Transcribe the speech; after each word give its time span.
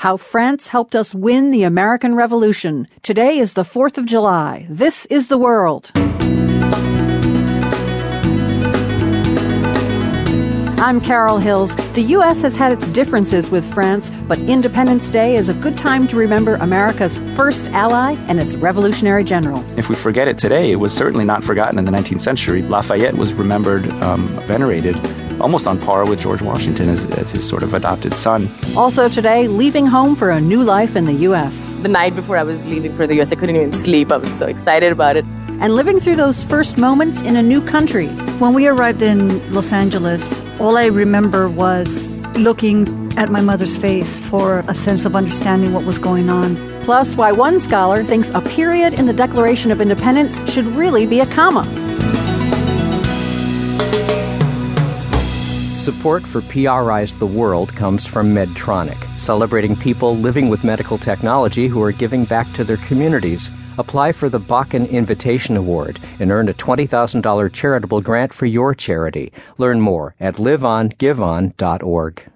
How 0.00 0.16
France 0.16 0.66
helped 0.66 0.96
us 0.96 1.14
win 1.14 1.50
the 1.50 1.62
American 1.62 2.14
Revolution. 2.14 2.88
Today 3.02 3.38
is 3.38 3.52
the 3.52 3.64
4th 3.64 3.98
of 3.98 4.06
July. 4.06 4.66
This 4.70 5.04
is 5.10 5.26
the 5.28 5.36
world. 5.36 5.90
I'm 10.80 11.02
Carol 11.02 11.36
Hills. 11.36 11.76
The 11.92 12.00
U.S. 12.16 12.40
has 12.40 12.56
had 12.56 12.72
its 12.72 12.88
differences 12.88 13.50
with 13.50 13.62
France, 13.74 14.10
but 14.26 14.38
Independence 14.38 15.10
Day 15.10 15.36
is 15.36 15.50
a 15.50 15.54
good 15.54 15.76
time 15.76 16.08
to 16.08 16.16
remember 16.16 16.54
America's 16.54 17.18
first 17.36 17.66
ally 17.66 18.14
and 18.26 18.40
its 18.40 18.54
revolutionary 18.54 19.22
general. 19.22 19.62
If 19.78 19.90
we 19.90 19.96
forget 19.96 20.28
it 20.28 20.38
today, 20.38 20.70
it 20.70 20.76
was 20.76 20.94
certainly 20.94 21.26
not 21.26 21.44
forgotten 21.44 21.78
in 21.78 21.84
the 21.84 21.92
19th 21.92 22.22
century. 22.22 22.62
Lafayette 22.62 23.18
was 23.18 23.34
remembered, 23.34 23.90
um, 24.02 24.28
venerated, 24.46 24.96
almost 25.40 25.66
on 25.66 25.78
par 25.78 26.04
with 26.04 26.20
George 26.20 26.42
Washington 26.42 26.88
as, 26.88 27.04
as 27.06 27.30
his 27.30 27.46
sort 27.48 27.62
of 27.62 27.74
adopted 27.74 28.14
son. 28.14 28.48
Also 28.76 29.08
today, 29.08 29.48
leaving 29.48 29.86
home 29.86 30.14
for 30.14 30.30
a 30.30 30.40
new 30.40 30.62
life 30.62 30.96
in 30.96 31.06
the 31.06 31.14
U.S. 31.28 31.74
The 31.82 31.88
night 31.88 32.14
before 32.14 32.36
I 32.36 32.42
was 32.42 32.64
leaving 32.64 32.96
for 32.96 33.06
the 33.06 33.14
U.S., 33.16 33.32
I 33.32 33.36
couldn't 33.36 33.56
even 33.56 33.72
sleep. 33.76 34.12
I 34.12 34.16
was 34.16 34.36
so 34.36 34.46
excited 34.46 34.92
about 34.92 35.16
it 35.16 35.24
and 35.60 35.74
living 35.74 36.00
through 36.00 36.16
those 36.16 36.42
first 36.44 36.78
moments 36.78 37.20
in 37.20 37.36
a 37.36 37.42
new 37.42 37.60
country. 37.60 38.08
When 38.38 38.54
we 38.54 38.66
arrived 38.66 39.02
in 39.02 39.52
Los 39.52 39.72
Angeles, 39.72 40.40
all 40.58 40.78
I 40.78 40.86
remember 40.86 41.48
was 41.48 42.10
looking 42.36 42.88
at 43.18 43.30
my 43.30 43.42
mother's 43.42 43.76
face 43.76 44.20
for 44.20 44.60
a 44.60 44.74
sense 44.74 45.04
of 45.04 45.14
understanding 45.14 45.74
what 45.74 45.84
was 45.84 45.98
going 45.98 46.30
on. 46.30 46.56
Plus, 46.82 47.14
why 47.14 47.30
one 47.30 47.60
scholar 47.60 48.02
thinks 48.02 48.30
a 48.30 48.40
period 48.40 48.94
in 48.94 49.04
the 49.04 49.12
Declaration 49.12 49.70
of 49.70 49.80
Independence 49.80 50.34
should 50.50 50.64
really 50.66 51.06
be 51.06 51.20
a 51.20 51.26
comma. 51.26 51.64
Support 55.80 56.24
for 56.24 56.42
PRI's 56.42 57.14
The 57.14 57.26
World 57.26 57.74
comes 57.74 58.04
from 58.04 58.34
Medtronic, 58.34 58.98
celebrating 59.18 59.74
people 59.74 60.14
living 60.14 60.50
with 60.50 60.62
medical 60.62 60.98
technology 60.98 61.68
who 61.68 61.82
are 61.82 61.90
giving 61.90 62.26
back 62.26 62.52
to 62.52 62.64
their 62.64 62.76
communities 62.76 63.48
Apply 63.78 64.12
for 64.12 64.28
the 64.28 64.38
Bakken 64.38 64.90
Invitation 64.90 65.56
Award 65.56 65.98
and 66.18 66.30
earn 66.30 66.50
a 66.50 66.54
$20,000 66.54 67.50
charitable 67.50 68.02
grant 68.02 68.30
for 68.30 68.44
your 68.44 68.74
charity. 68.74 69.32
Learn 69.56 69.80
more 69.80 70.14
at 70.20 70.34
liveongiveon.org. 70.34 72.30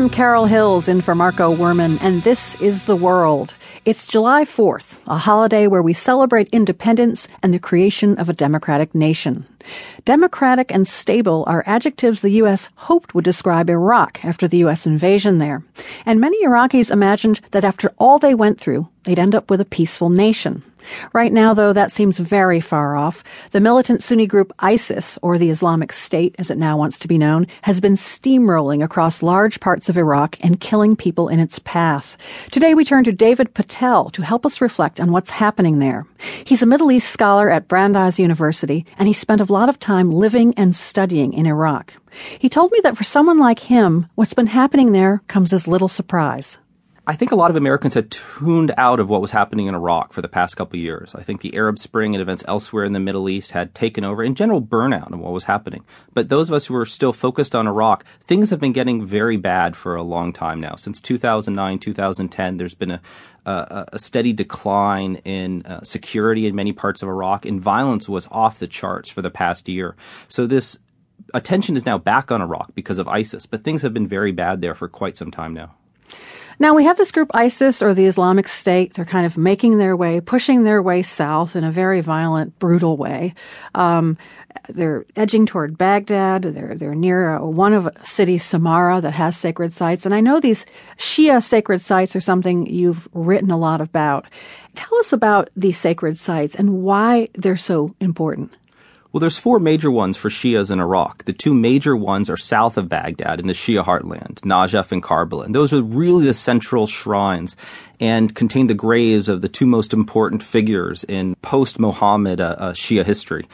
I'm 0.00 0.08
Carol 0.08 0.46
Hills 0.46 0.88
in 0.88 1.02
for 1.02 1.14
Marco 1.14 1.54
Werman, 1.54 1.98
and 2.00 2.22
this 2.22 2.58
is 2.58 2.84
The 2.84 2.96
World. 2.96 3.52
It's 3.84 4.06
July 4.06 4.46
4th, 4.46 4.98
a 5.06 5.18
holiday 5.18 5.66
where 5.66 5.82
we 5.82 5.92
celebrate 5.92 6.48
independence 6.52 7.28
and 7.42 7.52
the 7.52 7.58
creation 7.58 8.16
of 8.16 8.30
a 8.30 8.32
democratic 8.32 8.94
nation. 8.94 9.44
Democratic 10.06 10.72
and 10.72 10.88
stable 10.88 11.44
are 11.46 11.62
adjectives 11.66 12.22
the 12.22 12.30
U.S. 12.30 12.70
hoped 12.76 13.14
would 13.14 13.26
describe 13.26 13.68
Iraq 13.68 14.24
after 14.24 14.48
the 14.48 14.56
U.S. 14.58 14.86
invasion 14.86 15.36
there. 15.36 15.62
And 16.06 16.18
many 16.18 16.42
Iraqis 16.46 16.90
imagined 16.90 17.42
that 17.50 17.64
after 17.64 17.92
all 17.98 18.18
they 18.18 18.34
went 18.34 18.58
through, 18.58 18.88
they'd 19.04 19.18
end 19.18 19.34
up 19.34 19.50
with 19.50 19.60
a 19.60 19.64
peaceful 19.64 20.10
nation. 20.10 20.62
Right 21.12 21.32
now, 21.32 21.54
though, 21.54 21.72
that 21.72 21.92
seems 21.92 22.18
very 22.18 22.60
far 22.60 22.96
off. 22.96 23.22
The 23.50 23.60
militant 23.60 24.02
Sunni 24.02 24.26
group 24.26 24.52
ISIS, 24.60 25.18
or 25.22 25.38
the 25.38 25.50
Islamic 25.50 25.92
State 25.92 26.34
as 26.38 26.50
it 26.50 26.58
now 26.58 26.76
wants 26.76 26.98
to 27.00 27.08
be 27.08 27.18
known, 27.18 27.46
has 27.62 27.80
been 27.80 27.94
steamrolling 27.94 28.82
across 28.82 29.22
large 29.22 29.60
parts 29.60 29.88
of 29.88 29.98
Iraq 29.98 30.36
and 30.40 30.60
killing 30.60 30.96
people 30.96 31.28
in 31.28 31.38
its 31.38 31.58
path. 31.60 32.16
Today 32.50 32.74
we 32.74 32.84
turn 32.84 33.04
to 33.04 33.12
David 33.12 33.52
Patel 33.54 34.10
to 34.10 34.22
help 34.22 34.46
us 34.46 34.60
reflect 34.60 35.00
on 35.00 35.12
what's 35.12 35.30
happening 35.30 35.78
there. 35.78 36.06
He's 36.44 36.62
a 36.62 36.66
Middle 36.66 36.92
East 36.92 37.10
scholar 37.10 37.50
at 37.50 37.68
Brandeis 37.68 38.18
University, 38.18 38.86
and 38.98 39.06
he 39.06 39.14
spent 39.14 39.40
a 39.40 39.52
lot 39.52 39.68
of 39.68 39.78
time 39.78 40.10
living 40.10 40.54
and 40.56 40.74
studying 40.74 41.32
in 41.32 41.46
Iraq. 41.46 41.92
He 42.38 42.48
told 42.48 42.72
me 42.72 42.80
that 42.82 42.96
for 42.96 43.04
someone 43.04 43.38
like 43.38 43.60
him, 43.60 44.06
what's 44.14 44.34
been 44.34 44.46
happening 44.46 44.92
there 44.92 45.22
comes 45.28 45.52
as 45.52 45.68
little 45.68 45.88
surprise. 45.88 46.58
I 47.10 47.16
think 47.16 47.32
a 47.32 47.34
lot 47.34 47.50
of 47.50 47.56
Americans 47.56 47.94
had 47.94 48.12
tuned 48.12 48.72
out 48.76 49.00
of 49.00 49.08
what 49.08 49.20
was 49.20 49.32
happening 49.32 49.66
in 49.66 49.74
Iraq 49.74 50.12
for 50.12 50.22
the 50.22 50.28
past 50.28 50.56
couple 50.56 50.78
years. 50.78 51.12
I 51.12 51.24
think 51.24 51.40
the 51.40 51.56
Arab 51.56 51.76
Spring 51.76 52.14
and 52.14 52.22
events 52.22 52.44
elsewhere 52.46 52.84
in 52.84 52.92
the 52.92 53.00
Middle 53.00 53.28
East 53.28 53.50
had 53.50 53.74
taken 53.74 54.04
over 54.04 54.22
in 54.22 54.36
general 54.36 54.62
burnout 54.62 55.12
of 55.12 55.18
what 55.18 55.32
was 55.32 55.42
happening. 55.42 55.84
But 56.14 56.28
those 56.28 56.48
of 56.48 56.54
us 56.54 56.66
who 56.66 56.76
are 56.76 56.86
still 56.86 57.12
focused 57.12 57.56
on 57.56 57.66
Iraq, 57.66 58.04
things 58.28 58.50
have 58.50 58.60
been 58.60 58.72
getting 58.72 59.04
very 59.04 59.36
bad 59.36 59.74
for 59.74 59.96
a 59.96 60.04
long 60.04 60.32
time 60.32 60.60
now. 60.60 60.76
Since 60.76 61.00
2009, 61.00 61.80
2010, 61.80 62.58
there's 62.58 62.74
been 62.74 62.92
a, 62.92 63.00
a, 63.44 63.86
a 63.94 63.98
steady 63.98 64.32
decline 64.32 65.16
in 65.24 65.66
uh, 65.66 65.82
security 65.82 66.46
in 66.46 66.54
many 66.54 66.72
parts 66.72 67.02
of 67.02 67.08
Iraq, 67.08 67.44
and 67.44 67.60
violence 67.60 68.08
was 68.08 68.28
off 68.30 68.60
the 68.60 68.68
charts 68.68 69.10
for 69.10 69.20
the 69.20 69.30
past 69.30 69.68
year. 69.68 69.96
So 70.28 70.46
this 70.46 70.78
attention 71.34 71.76
is 71.76 71.84
now 71.84 71.98
back 71.98 72.30
on 72.30 72.40
Iraq 72.40 72.72
because 72.76 73.00
of 73.00 73.08
ISIS, 73.08 73.46
but 73.46 73.64
things 73.64 73.82
have 73.82 73.92
been 73.92 74.06
very 74.06 74.30
bad 74.30 74.60
there 74.60 74.76
for 74.76 74.86
quite 74.86 75.16
some 75.16 75.32
time 75.32 75.54
now. 75.54 75.74
Now 76.60 76.74
we 76.74 76.84
have 76.84 76.98
this 76.98 77.10
group 77.10 77.30
ISIS 77.32 77.80
or 77.80 77.94
the 77.94 78.04
Islamic 78.04 78.46
State. 78.46 78.92
They're 78.92 79.06
kind 79.06 79.24
of 79.24 79.38
making 79.38 79.78
their 79.78 79.96
way, 79.96 80.20
pushing 80.20 80.62
their 80.62 80.82
way 80.82 81.02
south 81.02 81.56
in 81.56 81.64
a 81.64 81.72
very 81.72 82.02
violent, 82.02 82.58
brutal 82.58 82.98
way. 82.98 83.34
Um, 83.74 84.18
they're 84.68 85.06
edging 85.16 85.46
toward 85.46 85.78
Baghdad. 85.78 86.42
They're 86.42 86.74
they're 86.74 86.94
near 86.94 87.36
uh, 87.36 87.44
one 87.46 87.72
of 87.72 87.86
a 87.86 88.06
city 88.06 88.36
Samarra 88.36 89.00
that 89.00 89.12
has 89.12 89.38
sacred 89.38 89.72
sites. 89.72 90.04
And 90.04 90.14
I 90.14 90.20
know 90.20 90.38
these 90.38 90.66
Shia 90.98 91.42
sacred 91.42 91.80
sites 91.80 92.14
are 92.14 92.20
something 92.20 92.66
you've 92.66 93.08
written 93.14 93.50
a 93.50 93.56
lot 93.56 93.80
about. 93.80 94.26
Tell 94.74 94.98
us 94.98 95.14
about 95.14 95.48
these 95.56 95.78
sacred 95.78 96.18
sites 96.18 96.54
and 96.54 96.82
why 96.82 97.30
they're 97.32 97.56
so 97.56 97.94
important. 98.00 98.52
Well, 99.12 99.20
there's 99.20 99.38
four 99.38 99.58
major 99.58 99.90
ones 99.90 100.16
for 100.16 100.28
Shias 100.28 100.70
in 100.70 100.78
Iraq. 100.78 101.24
The 101.24 101.32
two 101.32 101.52
major 101.52 101.96
ones 101.96 102.30
are 102.30 102.36
south 102.36 102.76
of 102.76 102.88
Baghdad 102.88 103.40
in 103.40 103.48
the 103.48 103.54
Shia 103.54 103.84
heartland, 103.84 104.38
Najaf 104.42 104.92
and 104.92 105.02
Karbala. 105.02 105.46
And 105.46 105.54
those 105.54 105.72
are 105.72 105.82
really 105.82 106.26
the 106.26 106.34
central 106.34 106.86
shrines 106.86 107.56
and 107.98 108.32
contain 108.36 108.68
the 108.68 108.74
graves 108.74 109.28
of 109.28 109.42
the 109.42 109.48
two 109.48 109.66
most 109.66 109.92
important 109.92 110.44
figures 110.44 111.02
in 111.02 111.34
post-Muhammad 111.42 112.40
uh, 112.40 112.54
uh, 112.56 112.72
Shia 112.72 113.04
history. 113.04 113.48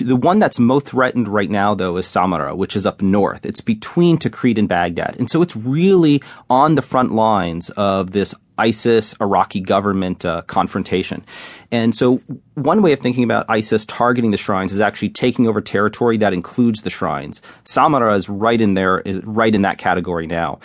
The 0.00 0.16
one 0.16 0.40
that's 0.40 0.58
most 0.58 0.86
threatened 0.86 1.28
right 1.28 1.50
now, 1.50 1.76
though, 1.76 1.96
is 1.98 2.06
Samarra, 2.06 2.56
which 2.56 2.74
is 2.74 2.84
up 2.84 3.00
north. 3.00 3.46
It's 3.46 3.60
between 3.60 4.18
Tikrit 4.18 4.58
and 4.58 4.68
Baghdad. 4.68 5.14
And 5.20 5.30
so 5.30 5.40
it's 5.40 5.54
really 5.54 6.20
on 6.50 6.74
the 6.74 6.82
front 6.82 7.12
lines 7.12 7.70
of 7.70 8.10
this 8.10 8.34
ISIS 8.58 9.14
Iraqi 9.20 9.60
government 9.60 10.24
uh, 10.24 10.42
confrontation. 10.42 11.24
And 11.70 11.94
so, 11.94 12.20
one 12.54 12.82
way 12.82 12.92
of 12.92 13.00
thinking 13.00 13.24
about 13.24 13.46
ISIS 13.48 13.84
targeting 13.84 14.30
the 14.30 14.36
shrines 14.36 14.72
is 14.72 14.80
actually 14.80 15.10
taking 15.10 15.48
over 15.48 15.60
territory 15.60 16.16
that 16.18 16.32
includes 16.32 16.82
the 16.82 16.90
shrines. 16.90 17.42
Samarra 17.64 18.16
is 18.16 18.28
right 18.28 18.60
in 18.60 18.74
there, 18.74 19.00
is 19.00 19.16
right 19.24 19.54
in 19.54 19.62
that 19.62 19.78
category 19.78 20.26
now. 20.26 20.60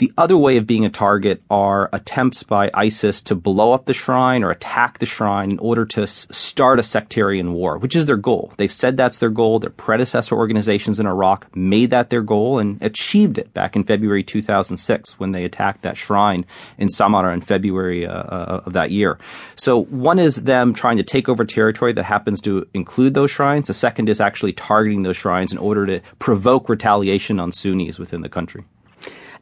The 0.00 0.14
other 0.16 0.38
way 0.38 0.56
of 0.56 0.66
being 0.66 0.86
a 0.86 0.88
target 0.88 1.42
are 1.50 1.90
attempts 1.92 2.42
by 2.42 2.70
ISIS 2.72 3.20
to 3.20 3.34
blow 3.34 3.74
up 3.74 3.84
the 3.84 3.92
shrine 3.92 4.42
or 4.42 4.50
attack 4.50 4.98
the 4.98 5.04
shrine 5.04 5.50
in 5.50 5.58
order 5.58 5.84
to 5.84 6.04
s- 6.04 6.26
start 6.30 6.78
a 6.78 6.82
sectarian 6.82 7.52
war, 7.52 7.76
which 7.76 7.94
is 7.94 8.06
their 8.06 8.16
goal. 8.16 8.50
They've 8.56 8.72
said 8.72 8.96
that's 8.96 9.18
their 9.18 9.28
goal. 9.28 9.58
Their 9.58 9.68
predecessor 9.68 10.34
organizations 10.34 11.00
in 11.00 11.06
Iraq 11.06 11.54
made 11.54 11.90
that 11.90 12.08
their 12.08 12.22
goal 12.22 12.58
and 12.58 12.82
achieved 12.82 13.36
it 13.36 13.52
back 13.52 13.76
in 13.76 13.84
February 13.84 14.24
2006 14.24 15.20
when 15.20 15.32
they 15.32 15.44
attacked 15.44 15.82
that 15.82 15.98
shrine 15.98 16.46
in 16.78 16.88
Samarra 16.88 17.34
in 17.34 17.42
February 17.42 18.06
uh, 18.06 18.22
uh, 18.22 18.62
of 18.64 18.72
that 18.72 18.92
year. 18.92 19.18
So 19.56 19.82
one 19.82 20.18
is 20.18 20.36
them 20.36 20.72
trying 20.72 20.96
to 20.96 21.02
take 21.02 21.28
over 21.28 21.44
territory 21.44 21.92
that 21.92 22.04
happens 22.04 22.40
to 22.40 22.66
include 22.72 23.12
those 23.12 23.32
shrines. 23.32 23.66
The 23.66 23.74
second 23.74 24.08
is 24.08 24.18
actually 24.18 24.54
targeting 24.54 25.02
those 25.02 25.18
shrines 25.18 25.52
in 25.52 25.58
order 25.58 25.84
to 25.84 26.00
provoke 26.18 26.70
retaliation 26.70 27.38
on 27.38 27.52
Sunnis 27.52 27.98
within 27.98 28.22
the 28.22 28.30
country. 28.30 28.64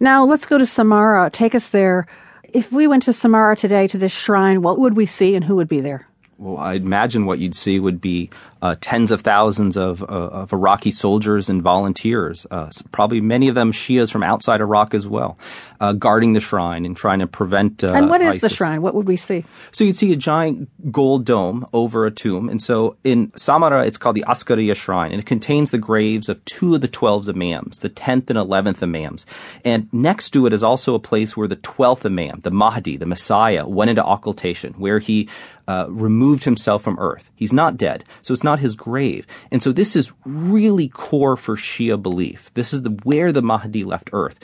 Now 0.01 0.25
let's 0.25 0.47
go 0.47 0.59
to 0.59 0.65
Samarra. 0.65 1.31
Take 1.33 1.55
us 1.55 1.69
there. 1.69 2.07
If 2.45 2.73
we 2.73 2.87
went 2.87 3.03
to 3.05 3.11
Samarra 3.11 3.57
today 3.57 3.87
to 3.89 3.99
this 3.99 4.13
shrine, 4.13 4.63
what 4.63 4.79
would 4.79 4.97
we 4.97 5.07
see 5.07 5.35
and 5.35 5.45
who 5.45 5.57
would 5.57 5.69
be 5.69 5.81
there? 5.81 6.08
Well, 6.39 6.57
I 6.57 6.75
imagine 6.75 7.27
what 7.27 7.41
you'd 7.41 7.57
see 7.57 7.81
would 7.81 8.01
be 8.01 8.31
uh, 8.63 8.77
tens 8.81 9.11
of 9.11 9.23
thousands 9.23 9.77
of, 9.77 10.03
uh, 10.03 10.07
of 10.07 10.53
Iraqi 10.53 10.93
soldiers 10.93 11.49
and 11.49 11.63
volunteers, 11.63 12.47
uh, 12.51 12.71
probably 12.93 13.21
many 13.21 13.49
of 13.49 13.55
them 13.55 13.73
Shias 13.73 14.11
from 14.11 14.23
outside 14.23 14.61
Iraq 14.61 14.95
as 14.95 15.07
well, 15.07 15.37
uh, 15.81 15.93
guarding 15.93 16.33
the 16.33 16.41
shrine 16.41 16.85
and 16.85 16.97
trying 16.97 17.21
to 17.21 17.27
prevent. 17.27 17.83
Uh, 17.83 17.93
and 17.93 18.09
what 18.09 18.21
is 18.21 18.37
ISIS. 18.37 18.43
the 18.43 18.55
shrine? 18.55 18.83
What 18.83 18.95
would 18.95 19.07
we 19.07 19.17
see? 19.17 19.45
So 19.73 19.85
you'd 19.85 19.97
see 19.97 20.13
a 20.13 20.17
giant 20.17 20.93
gold 20.93 21.25
dome 21.25 21.67
over 21.73 22.07
a 22.07 22.11
tomb, 22.11 22.49
and 22.49 22.63
so 22.63 22.97
in 23.05 23.29
Samarra 23.33 23.87
it's 23.87 23.99
called 23.99 24.17
the 24.17 24.25
Askariya 24.27 24.77
Shrine, 24.77 25.13
and 25.13 25.21
it 25.21 25.27
contains 25.27 25.71
the 25.71 25.79
graves 25.79 26.29
of 26.29 26.45
two 26.45 26.75
of 26.75 26.81
the 26.81 26.89
twelve 26.89 27.29
imams, 27.29 27.79
the 27.79 27.89
tenth 27.89 28.31
and 28.31 28.39
eleventh 28.39 28.83
imams, 28.83 29.27
and 29.65 29.89
next 29.93 30.31
to 30.31 30.47
it 30.47 30.53
is 30.53 30.63
also 30.63 30.95
a 30.95 31.01
place 31.01 31.37
where 31.37 31.49
the 31.49 31.57
twelfth 31.57 32.07
imam, 32.07 32.41
the 32.41 32.51
Mahdi, 32.51 32.97
the 32.97 33.07
Messiah, 33.07 33.67
went 33.67 33.91
into 33.91 34.05
occultation, 34.05 34.75
where 34.75 34.99
he 34.99 35.29
uh, 35.69 35.87
removed 35.89 36.45
himself 36.45 36.83
from 36.83 36.99
earth. 36.99 37.31
He's 37.37 37.53
not 37.53 37.77
dead, 37.77 38.05
so 38.23 38.33
it's 38.33 38.43
not 38.43 38.59
his 38.59 38.75
grave. 38.75 39.27
And 39.53 39.63
so 39.63 39.71
this 39.71 39.95
is 39.95 40.13
really 40.25 40.89
core 40.89 41.37
for 41.37 41.57
Shia 41.57 42.03
belief. 42.03 42.51
This 42.55 42.73
is 42.73 42.83
the 42.83 42.99
where 43.05 43.31
the 43.31 43.43
Mahdi 43.43 43.85
left 43.85 44.11
earth. 44.13 44.39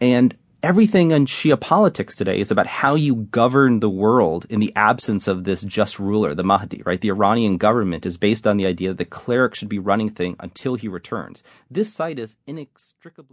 And 0.00 0.36
everything 0.62 1.12
in 1.12 1.26
Shia 1.26 1.60
politics 1.60 2.16
today 2.16 2.40
is 2.40 2.50
about 2.50 2.66
how 2.66 2.96
you 2.96 3.14
govern 3.14 3.78
the 3.78 3.88
world 3.88 4.46
in 4.50 4.58
the 4.58 4.72
absence 4.74 5.28
of 5.28 5.44
this 5.44 5.62
just 5.62 6.00
ruler, 6.00 6.34
the 6.34 6.42
Mahdi, 6.42 6.82
right? 6.84 7.00
The 7.00 7.10
Iranian 7.10 7.56
government 7.56 8.04
is 8.04 8.16
based 8.16 8.46
on 8.46 8.56
the 8.56 8.66
idea 8.66 8.88
that 8.88 8.98
the 8.98 9.04
cleric 9.04 9.54
should 9.54 9.68
be 9.68 9.78
running 9.78 10.10
things 10.10 10.36
until 10.40 10.74
he 10.74 10.88
returns. 10.88 11.44
This 11.70 11.94
site 11.94 12.18
is 12.18 12.36
inextricably 12.46 13.24